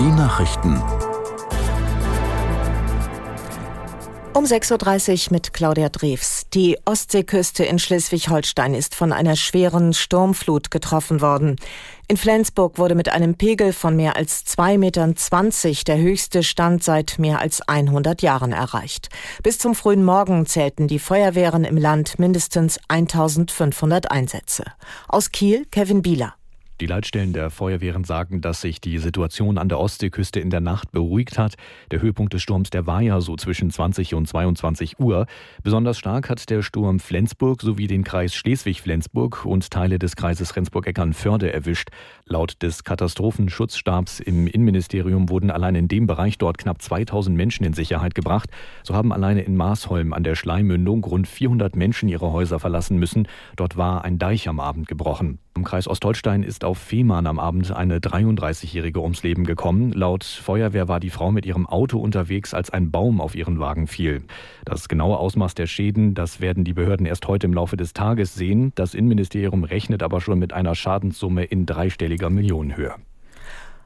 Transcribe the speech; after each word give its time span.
Die 0.00 0.12
Nachrichten. 0.12 0.82
Um 4.32 4.44
6.30 4.46 5.26
Uhr 5.26 5.32
mit 5.34 5.52
Claudia 5.52 5.90
Drews. 5.90 6.46
Die 6.54 6.78
Ostseeküste 6.86 7.64
in 7.64 7.78
Schleswig-Holstein 7.78 8.72
ist 8.72 8.94
von 8.94 9.12
einer 9.12 9.36
schweren 9.36 9.92
Sturmflut 9.92 10.70
getroffen 10.70 11.20
worden. 11.20 11.56
In 12.08 12.16
Flensburg 12.16 12.78
wurde 12.78 12.94
mit 12.94 13.10
einem 13.10 13.34
Pegel 13.34 13.74
von 13.74 13.94
mehr 13.94 14.16
als 14.16 14.46
2,20 14.46 14.78
Metern 14.78 15.14
der 15.86 15.98
höchste 15.98 16.42
Stand 16.44 16.82
seit 16.82 17.18
mehr 17.18 17.40
als 17.40 17.60
100 17.60 18.22
Jahren 18.22 18.52
erreicht. 18.52 19.10
Bis 19.42 19.58
zum 19.58 19.74
frühen 19.74 20.02
Morgen 20.02 20.46
zählten 20.46 20.88
die 20.88 20.98
Feuerwehren 20.98 21.64
im 21.64 21.76
Land 21.76 22.18
mindestens 22.18 22.80
1500 22.88 24.10
Einsätze. 24.10 24.64
Aus 25.08 25.30
Kiel 25.30 25.66
Kevin 25.70 26.00
Bieler. 26.00 26.39
Die 26.80 26.86
Leitstellen 26.86 27.34
der 27.34 27.50
Feuerwehren 27.50 28.04
sagen, 28.04 28.40
dass 28.40 28.62
sich 28.62 28.80
die 28.80 28.96
Situation 28.96 29.58
an 29.58 29.68
der 29.68 29.78
Ostseeküste 29.78 30.40
in 30.40 30.48
der 30.48 30.62
Nacht 30.62 30.92
beruhigt 30.92 31.36
hat. 31.36 31.56
Der 31.90 32.00
Höhepunkt 32.00 32.32
des 32.32 32.40
Sturms, 32.40 32.70
der 32.70 32.86
war 32.86 33.02
ja 33.02 33.20
so 33.20 33.36
zwischen 33.36 33.70
20 33.70 34.14
und 34.14 34.26
22 34.26 34.98
Uhr. 34.98 35.26
Besonders 35.62 35.98
stark 35.98 36.30
hat 36.30 36.48
der 36.48 36.62
Sturm 36.62 36.98
Flensburg 36.98 37.60
sowie 37.60 37.86
den 37.86 38.02
Kreis 38.02 38.34
Schleswig-Flensburg 38.34 39.44
und 39.44 39.70
Teile 39.70 39.98
des 39.98 40.16
Kreises 40.16 40.56
Rendsburg-Eckern-Förde 40.56 41.52
erwischt. 41.52 41.90
Laut 42.24 42.62
des 42.62 42.82
Katastrophenschutzstabs 42.82 44.18
im 44.20 44.46
Innenministerium 44.46 45.28
wurden 45.28 45.50
allein 45.50 45.74
in 45.74 45.86
dem 45.86 46.06
Bereich 46.06 46.38
dort 46.38 46.56
knapp 46.56 46.80
2000 46.80 47.36
Menschen 47.36 47.64
in 47.64 47.74
Sicherheit 47.74 48.14
gebracht. 48.14 48.48
So 48.84 48.94
haben 48.94 49.12
alleine 49.12 49.42
in 49.42 49.54
Maasholm 49.54 50.14
an 50.14 50.24
der 50.24 50.34
Schleimmündung 50.34 51.04
rund 51.04 51.28
400 51.28 51.76
Menschen 51.76 52.08
ihre 52.08 52.32
Häuser 52.32 52.58
verlassen 52.58 52.96
müssen. 52.96 53.28
Dort 53.56 53.76
war 53.76 54.02
ein 54.02 54.18
Deich 54.18 54.48
am 54.48 54.60
Abend 54.60 54.88
gebrochen. 54.88 55.40
Im 55.56 55.64
Kreis 55.64 55.88
Ostholstein 55.88 56.42
ist 56.44 56.64
auf 56.64 56.78
Fehmarn 56.78 57.26
am 57.26 57.38
Abend 57.38 57.72
eine 57.72 57.98
33-Jährige 57.98 59.00
ums 59.00 59.24
Leben 59.24 59.44
gekommen. 59.44 59.92
Laut 59.92 60.22
Feuerwehr 60.24 60.86
war 60.86 61.00
die 61.00 61.10
Frau 61.10 61.32
mit 61.32 61.44
ihrem 61.44 61.66
Auto 61.66 61.98
unterwegs, 61.98 62.54
als 62.54 62.70
ein 62.70 62.90
Baum 62.90 63.20
auf 63.20 63.34
ihren 63.34 63.58
Wagen 63.58 63.88
fiel. 63.88 64.22
Das 64.64 64.88
genaue 64.88 65.18
Ausmaß 65.18 65.54
der 65.54 65.66
Schäden, 65.66 66.14
das 66.14 66.40
werden 66.40 66.64
die 66.64 66.72
Behörden 66.72 67.04
erst 67.04 67.26
heute 67.26 67.46
im 67.46 67.54
Laufe 67.54 67.76
des 67.76 67.92
Tages 67.94 68.34
sehen. 68.34 68.72
Das 68.76 68.94
Innenministerium 68.94 69.64
rechnet 69.64 70.02
aber 70.04 70.20
schon 70.20 70.38
mit 70.38 70.52
einer 70.52 70.76
Schadenssumme 70.76 71.44
in 71.44 71.66
dreistelliger 71.66 72.30
Millionenhöhe. 72.30 72.94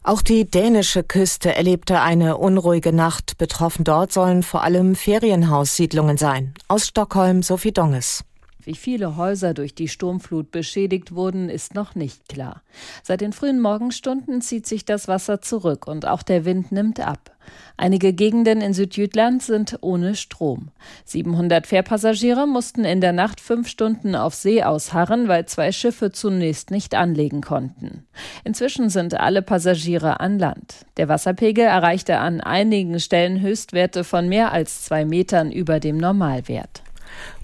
Auch 0.03 0.21
die 0.21 0.45
dänische 0.45 1.03
Küste 1.03 1.55
erlebte 1.55 2.03
eine 2.03 2.37
unruhige 2.37 2.93
Nacht. 2.93 3.39
Betroffen 3.39 3.85
dort 3.85 4.13
sollen 4.13 4.43
vor 4.43 4.63
allem 4.63 4.95
Ferienhaussiedlungen 4.95 6.19
sein. 6.19 6.53
Aus 6.69 6.89
Stockholm 6.89 7.43
Sophie 7.43 7.73
Donges. 7.73 8.23
Wie 8.65 8.75
viele 8.75 9.17
Häuser 9.17 9.53
durch 9.53 9.75
die 9.75 9.89
Sturmflut 9.89 10.51
beschädigt 10.51 11.15
wurden, 11.15 11.49
ist 11.49 11.75
noch 11.75 11.95
nicht 11.95 12.29
klar. 12.29 12.63
Seit 13.03 13.21
den 13.21 13.33
frühen 13.33 13.61
Morgenstunden 13.61 14.41
zieht 14.41 14.67
sich 14.67 14.85
das 14.85 15.07
Wasser 15.07 15.43
zurück 15.43 15.87
und 15.87 16.07
auch 16.07 16.23
der 16.23 16.45
Wind 16.45 16.73
nimmt 16.73 17.01
ab. 17.01 17.37
Einige 17.77 18.13
Gegenden 18.13 18.61
in 18.61 18.73
Südjütland 18.73 19.43
sind 19.43 19.79
ohne 19.81 20.15
Strom. 20.15 20.69
700 21.05 21.67
Fährpassagiere 21.67 22.47
mussten 22.47 22.85
in 22.85 23.01
der 23.01 23.13
Nacht 23.13 23.41
fünf 23.41 23.69
Stunden 23.69 24.15
auf 24.15 24.35
See 24.35 24.63
ausharren, 24.63 25.29
weil 25.29 25.47
zwei 25.47 25.73
Schiffe 25.73 26.13
zunächst 26.13 26.71
nicht 26.71 26.95
anlegen 26.95 27.43
konnten. 27.43 28.07
Inzwischen 28.45 28.91
sind 28.91 29.21
alle 29.21 29.43
Passagiere 29.43 30.21
an 30.21 30.39
Land. 30.39 30.87
Der 30.97 31.09
Wasserpegel 31.09 31.65
erreichte 31.65 32.19
an 32.19 32.41
einigen 32.41 33.01
Stellen 33.01 33.41
Höchstwerte 33.41 34.05
von 34.05 34.29
mehr 34.29 34.53
als 34.53 34.85
zwei 34.85 35.05
Metern 35.05 35.51
über 35.51 35.81
dem 35.81 35.99
Normalwert. 35.99 36.84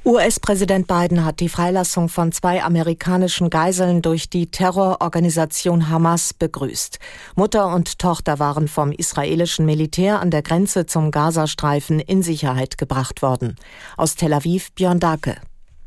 US-Präsident 0.04 0.86
Biden 0.86 1.24
hat 1.24 1.40
die 1.40 1.50
Freilassung 1.50 2.08
von 2.08 2.32
zwei 2.32 2.62
amerikanischen 2.62 3.50
Geiseln 3.50 4.00
durch 4.00 4.30
die 4.30 4.50
Terrororganisation 4.50 5.90
Hamas 5.90 6.32
begrüßt. 6.32 6.98
Mutter 7.36 7.74
und 7.74 7.98
Tochter 7.98 8.38
waren 8.38 8.66
vom 8.66 8.92
israelischen 8.92 9.66
Militär 9.66 10.20
an 10.20 10.30
der 10.30 10.42
Grenze 10.42 10.86
zum 10.86 11.10
Gazastreifen 11.10 12.00
in 12.00 12.22
Sicherheit 12.22 12.78
gebracht 12.78 13.20
worden. 13.20 13.56
Aus 13.96 14.14
Tel 14.14 14.32
Aviv 14.32 14.72
Björn 14.72 15.00
Dake. 15.00 15.36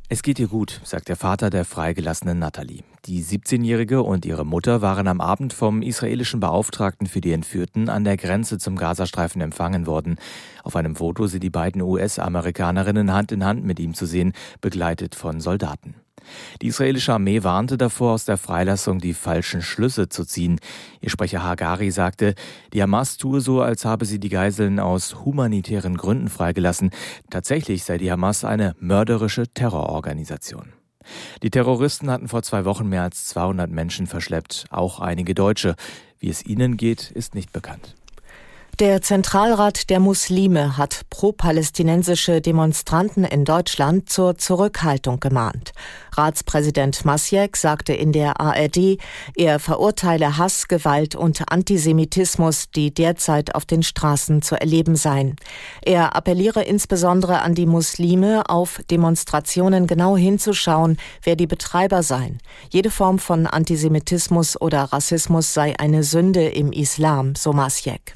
Es 0.10 0.22
geht 0.22 0.38
ihr 0.38 0.48
gut, 0.48 0.82
sagt 0.84 1.08
der 1.08 1.16
Vater 1.16 1.50
der 1.50 1.66
freigelassenen 1.66 2.38
Natalie. 2.38 2.84
Die 3.06 3.24
17-Jährige 3.24 4.04
und 4.04 4.26
ihre 4.26 4.46
Mutter 4.46 4.82
waren 4.82 5.08
am 5.08 5.22
Abend 5.22 5.54
vom 5.54 5.82
israelischen 5.82 6.40
Beauftragten 6.40 7.08
für 7.08 7.22
die 7.22 7.32
Entführten 7.32 7.90
an 7.90 8.04
der 8.04 8.18
Grenze 8.18 8.58
zum 8.60 8.76
Gazastreifen 8.76 9.42
empfangen 9.42 9.88
worden. 9.88 10.18
Auf 10.64 10.76
einem 10.76 10.96
Foto 10.96 11.28
sind 11.28 11.42
die 11.42 11.50
beiden 11.50 11.82
US-Amerikanerinnen 11.82 13.14
Hand 13.14 13.32
in 13.32 13.46
Hand 13.46 13.64
mit 13.64 13.80
ihm 13.80 13.94
zu 13.94 14.06
sehen, 14.06 14.34
begleitet 14.62 15.16
von 15.16 15.40
Soldaten. 15.40 15.96
Die 16.62 16.68
israelische 16.68 17.14
Armee 17.14 17.44
warnte 17.44 17.78
davor, 17.78 18.14
aus 18.14 18.26
der 18.26 18.38
Freilassung 18.38 19.00
die 19.00 19.14
falschen 19.14 19.62
Schlüsse 19.62 20.10
zu 20.10 20.26
ziehen. 20.26 20.60
Ihr 21.02 21.10
Sprecher 21.10 21.44
Hagari 21.44 21.92
sagte, 21.92 22.36
die 22.74 22.82
Hamas 22.82 23.18
tue 23.18 23.42
so, 23.42 23.62
als 23.62 23.86
habe 23.86 24.06
sie 24.06 24.20
die 24.20 24.30
Geiseln 24.30 24.80
aus 24.80 25.26
humanitären 25.26 25.98
Gründen 25.98 26.30
freigelassen. 26.30 26.92
Tatsächlich 27.30 27.84
sei 27.84 27.98
die 27.98 28.12
Hamas 28.12 28.46
eine 28.46 28.76
mörderische 28.80 29.48
Terrororganisation. 29.54 30.74
Die 31.42 31.50
Terroristen 31.50 32.10
hatten 32.10 32.28
vor 32.28 32.44
zwei 32.44 32.66
Wochen 32.66 32.88
mehr 32.88 33.04
als 33.04 33.26
200 33.26 33.70
Menschen 33.70 34.08
verschleppt, 34.08 34.66
auch 34.70 35.00
einige 35.00 35.36
Deutsche. 35.36 35.76
Wie 36.20 36.30
es 36.30 36.46
ihnen 36.46 36.78
geht, 36.78 37.12
ist 37.12 37.36
nicht 37.36 37.52
bekannt. 37.52 37.96
Der 38.80 39.04
Zentralrat 39.04 39.92
der 39.92 40.00
Muslime 40.00 40.78
hat 40.78 41.02
pro-palästinensische 41.12 42.42
Demonstranten 42.42 43.24
in 43.24 43.46
Deutschland 43.46 44.10
zur 44.10 44.36
Zurückhaltung 44.40 45.20
gemahnt. 45.20 45.74
Ratspräsident 46.14 47.06
Masjek 47.06 47.56
sagte 47.56 47.94
in 47.94 48.12
der 48.12 48.42
ARD, 48.42 48.98
er 49.36 49.60
verurteile 49.60 50.40
Hass, 50.40 50.68
Gewalt 50.68 51.14
und 51.14 51.44
Antisemitismus, 51.52 52.72
die 52.72 52.92
derzeit 52.92 53.54
auf 53.54 53.66
den 53.66 53.84
Straßen 53.84 54.42
zu 54.42 54.60
erleben 54.60 54.96
seien. 54.96 55.36
Er 55.84 56.16
appelliere 56.16 56.64
insbesondere 56.64 57.42
an 57.42 57.54
die 57.54 57.68
Muslime, 57.68 58.50
auf 58.50 58.82
Demonstrationen 58.90 59.86
genau 59.86 60.18
hinzuschauen, 60.18 60.98
wer 61.22 61.36
die 61.36 61.48
Betreiber 61.48 62.02
seien. 62.02 62.40
Jede 62.72 62.90
Form 62.90 63.20
von 63.20 63.46
Antisemitismus 63.46 64.60
oder 64.60 64.86
Rassismus 64.86 65.54
sei 65.54 65.76
eine 65.78 66.02
Sünde 66.02 66.48
im 66.48 66.72
Islam, 66.72 67.36
so 67.36 67.54
Masjek. 67.54 68.16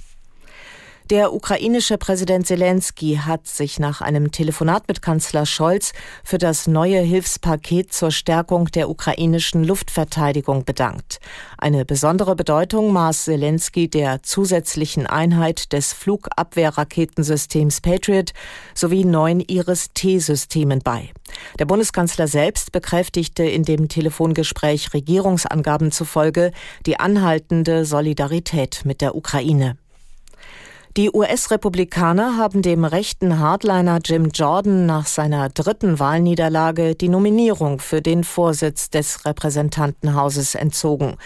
Der 1.09 1.33
ukrainische 1.33 1.97
Präsident 1.97 2.47
Zelensky 2.47 3.21
hat 3.23 3.47
sich 3.47 3.79
nach 3.79 4.01
einem 4.01 4.33
Telefonat 4.33 4.89
mit 4.89 5.01
Kanzler 5.01 5.45
Scholz 5.45 5.93
für 6.25 6.37
das 6.37 6.67
neue 6.67 6.99
Hilfspaket 6.99 7.93
zur 7.93 8.11
Stärkung 8.11 8.65
der 8.65 8.89
ukrainischen 8.89 9.63
Luftverteidigung 9.63 10.65
bedankt. 10.65 11.19
Eine 11.57 11.85
besondere 11.85 12.35
Bedeutung 12.35 12.91
maß 12.91 13.23
Zelensky 13.23 13.89
der 13.89 14.21
zusätzlichen 14.21 15.07
Einheit 15.07 15.71
des 15.71 15.93
Flugabwehrraketensystems 15.93 17.79
Patriot 17.79 18.33
sowie 18.75 19.05
neun 19.05 19.39
Iris-T-Systemen 19.39 20.79
bei. 20.83 21.11
Der 21.57 21.67
Bundeskanzler 21.67 22.27
selbst 22.27 22.73
bekräftigte 22.73 23.43
in 23.43 23.63
dem 23.63 23.87
Telefongespräch 23.87 24.93
Regierungsangaben 24.93 25.93
zufolge 25.93 26.51
die 26.85 26.99
anhaltende 26.99 27.85
Solidarität 27.85 28.81
mit 28.83 28.99
der 28.99 29.15
Ukraine. 29.15 29.77
Die 30.97 31.11
US-Republikaner 31.11 32.37
haben 32.37 32.63
dem 32.63 32.83
rechten 32.83 33.37
Hardliner 33.37 33.99
Jim 34.03 34.31
Jordan 34.33 34.87
nach 34.87 35.05
seiner 35.05 35.47
dritten 35.47 35.99
Wahlniederlage 35.99 36.95
die 36.95 37.07
Nominierung 37.07 37.77
für 37.77 38.01
den 38.01 38.23
Vorsitz 38.23 38.89
des 38.89 39.23
Repräsentantenhauses 39.23 40.55
entzogen. 40.55 41.17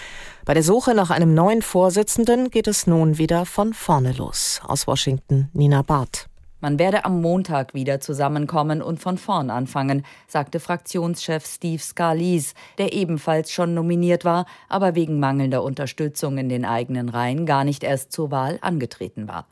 Bei 0.43 0.53
der 0.53 0.63
Suche 0.63 0.93
nach 0.93 1.09
einem 1.09 1.33
neuen 1.33 1.61
Vorsitzenden 1.61 2.51
geht 2.51 2.67
es 2.67 2.85
nun 2.85 3.17
wieder 3.17 3.45
von 3.45 3.73
vorne 3.73 4.11
los. 4.11 4.59
Aus 4.67 4.87
Washington 4.87 5.49
Nina 5.53 5.83
Barth. 5.83 6.30
Man 6.61 6.77
werde 6.77 7.05
am 7.05 7.21
Montag 7.21 7.73
wieder 7.73 7.99
zusammenkommen 7.99 8.83
und 8.83 8.99
von 8.99 9.17
vorn 9.17 9.49
anfangen, 9.49 10.05
sagte 10.27 10.59
Fraktionschef 10.59 11.43
Steve 11.43 11.81
Scalise, 11.81 12.53
der 12.77 12.93
ebenfalls 12.93 13.51
schon 13.51 13.73
nominiert 13.73 14.25
war, 14.25 14.45
aber 14.69 14.93
wegen 14.93 15.19
mangelnder 15.19 15.63
Unterstützung 15.63 16.37
in 16.37 16.49
den 16.49 16.63
eigenen 16.63 17.09
Reihen 17.09 17.47
gar 17.47 17.63
nicht 17.63 17.83
erst 17.83 18.11
zur 18.11 18.29
Wahl 18.29 18.59
angetreten 18.61 19.27
war. 19.27 19.47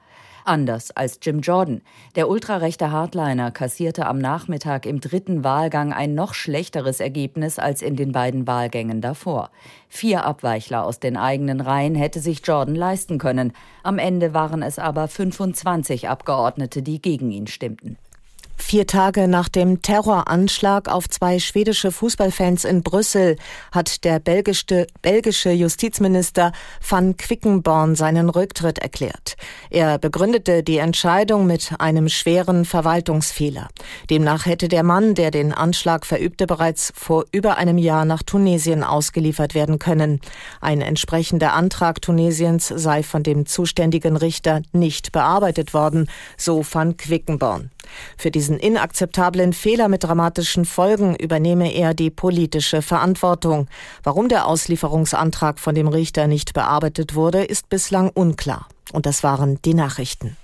Anders 0.49 0.89
als 0.89 1.19
Jim 1.21 1.41
Jordan. 1.41 1.81
Der 2.15 2.27
ultrarechte 2.27 2.89
Hardliner 2.89 3.51
kassierte 3.51 4.07
am 4.07 4.17
Nachmittag 4.17 4.87
im 4.87 4.99
dritten 4.99 5.43
Wahlgang 5.43 5.93
ein 5.93 6.15
noch 6.15 6.33
schlechteres 6.33 6.99
Ergebnis 6.99 7.59
als 7.59 7.83
in 7.83 7.95
den 7.95 8.13
beiden 8.13 8.47
Wahlgängen 8.47 8.99
davor. 8.99 9.51
Vier 9.89 10.25
Abweichler 10.25 10.85
aus 10.85 10.99
den 10.99 11.17
eigenen 11.17 11.61
Reihen 11.61 11.93
hätte 11.93 12.19
sich 12.19 12.41
Jordan 12.43 12.73
leisten 12.73 13.19
können. 13.19 13.53
Am 13.83 13.99
Ende 13.99 14.33
waren 14.33 14.63
es 14.63 14.79
aber 14.79 15.07
25 15.07 16.09
Abgeordnete, 16.09 16.81
die 16.81 16.99
gegen 16.99 17.29
ihn 17.29 17.45
stimmten. 17.45 17.99
Vier 18.61 18.85
Tage 18.85 19.27
nach 19.27 19.49
dem 19.49 19.81
Terroranschlag 19.81 20.89
auf 20.89 21.09
zwei 21.09 21.39
schwedische 21.39 21.91
Fußballfans 21.91 22.65
in 22.65 22.83
Brüssel 22.83 23.37
hat 23.71 24.03
der 24.03 24.19
belgische, 24.19 24.85
belgische 25.01 25.49
Justizminister 25.49 26.51
van 26.87 27.17
Quickenborn 27.17 27.95
seinen 27.95 28.29
Rücktritt 28.29 28.77
erklärt. 28.77 29.37
Er 29.71 29.97
begründete 29.97 30.61
die 30.61 30.77
Entscheidung 30.77 31.47
mit 31.47 31.73
einem 31.79 32.09
schweren 32.09 32.63
Verwaltungsfehler. 32.63 33.69
Demnach 34.11 34.45
hätte 34.45 34.67
der 34.67 34.83
Mann, 34.83 35.15
der 35.15 35.31
den 35.31 35.51
Anschlag 35.51 36.05
verübte, 36.05 36.45
bereits 36.45 36.91
vor 36.95 37.25
über 37.31 37.57
einem 37.57 37.79
Jahr 37.79 38.05
nach 38.05 38.21
Tunesien 38.21 38.83
ausgeliefert 38.83 39.55
werden 39.55 39.79
können. 39.79 40.19
Ein 40.61 40.81
entsprechender 40.81 41.53
Antrag 41.53 42.03
Tunesiens 42.03 42.67
sei 42.67 43.01
von 43.01 43.23
dem 43.23 43.47
zuständigen 43.47 44.15
Richter 44.15 44.61
nicht 44.73 45.11
bearbeitet 45.11 45.73
worden, 45.73 46.07
so 46.37 46.63
van 46.69 46.97
Quickenborn. 46.97 47.71
Für 48.17 48.31
diesen 48.31 48.57
inakzeptablen 48.57 49.53
Fehler 49.53 49.87
mit 49.87 50.03
dramatischen 50.03 50.65
Folgen 50.65 51.15
übernehme 51.15 51.73
er 51.73 51.93
die 51.93 52.09
politische 52.09 52.81
Verantwortung. 52.81 53.67
Warum 54.03 54.29
der 54.29 54.47
Auslieferungsantrag 54.47 55.59
von 55.59 55.75
dem 55.75 55.87
Richter 55.87 56.27
nicht 56.27 56.53
bearbeitet 56.53 57.15
wurde, 57.15 57.43
ist 57.43 57.69
bislang 57.69 58.09
unklar. 58.09 58.67
Und 58.91 59.05
das 59.05 59.23
waren 59.23 59.61
die 59.63 59.73
Nachrichten. 59.73 60.37